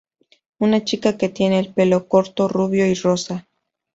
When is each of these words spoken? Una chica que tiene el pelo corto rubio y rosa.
Una 0.57 0.83
chica 0.83 1.15
que 1.15 1.29
tiene 1.29 1.59
el 1.59 1.71
pelo 1.75 2.07
corto 2.07 2.47
rubio 2.47 2.87
y 2.87 2.95
rosa. 2.95 3.47